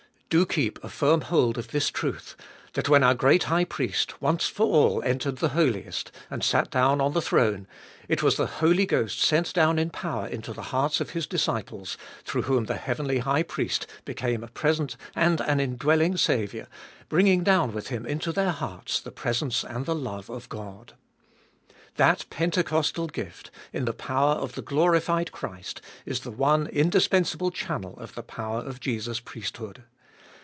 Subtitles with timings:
[0.37, 2.37] Do keep a firm hold of this truth,
[2.71, 7.01] that when our great High Priest once for all entered the Holiest, and sat down
[7.01, 7.67] on the throne,
[8.07, 11.97] it was the Holy Ghost sent down in power into the hearts of His disciples^
[12.23, 16.67] through whom the heavenly High Priest became a present and an indwelling Saviour;
[17.09, 20.93] bringing down with Him into their hearts the presence and the love of God.
[21.97, 27.97] That Pentecostal gift, in the power of the glorified Christ, is the one indispensable channel
[27.99, 29.83] of the power of Jesus' priesthood.